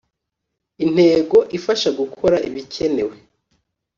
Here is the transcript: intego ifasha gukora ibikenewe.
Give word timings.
intego 0.85 1.37
ifasha 1.57 1.89
gukora 1.99 2.35
ibikenewe. 2.49 3.15